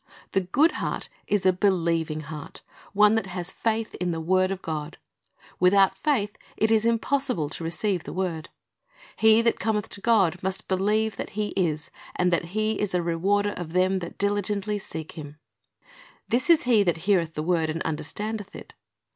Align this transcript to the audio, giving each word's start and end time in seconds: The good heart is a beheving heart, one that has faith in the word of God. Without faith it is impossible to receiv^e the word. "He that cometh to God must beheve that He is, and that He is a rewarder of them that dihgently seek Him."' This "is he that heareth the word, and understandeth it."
The 0.31 0.41
good 0.41 0.71
heart 0.81 1.09
is 1.27 1.45
a 1.45 1.53
beheving 1.53 2.23
heart, 2.23 2.63
one 2.91 3.13
that 3.13 3.27
has 3.27 3.51
faith 3.51 3.93
in 3.93 4.09
the 4.09 4.19
word 4.19 4.49
of 4.49 4.63
God. 4.63 4.97
Without 5.59 5.95
faith 5.95 6.37
it 6.57 6.71
is 6.71 6.87
impossible 6.87 7.49
to 7.49 7.63
receiv^e 7.63 8.01
the 8.01 8.11
word. 8.11 8.49
"He 9.15 9.43
that 9.43 9.59
cometh 9.59 9.89
to 9.89 10.01
God 10.01 10.41
must 10.41 10.67
beheve 10.67 11.17
that 11.17 11.29
He 11.37 11.49
is, 11.49 11.91
and 12.15 12.33
that 12.33 12.45
He 12.45 12.79
is 12.79 12.95
a 12.95 13.03
rewarder 13.03 13.51
of 13.51 13.73
them 13.73 13.97
that 13.97 14.17
dihgently 14.17 14.81
seek 14.81 15.11
Him."' 15.11 15.37
This 16.27 16.49
"is 16.49 16.63
he 16.63 16.81
that 16.81 17.05
heareth 17.05 17.35
the 17.35 17.43
word, 17.43 17.69
and 17.69 17.83
understandeth 17.83 18.55
it." 18.55 18.73